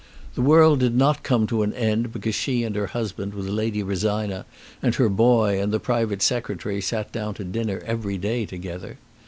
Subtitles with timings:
[0.33, 3.83] The world did not come to an end because she and her husband with Lady
[3.83, 4.47] Rosina
[4.81, 8.97] and her boy and the private Secretary sat down to dinner every day together.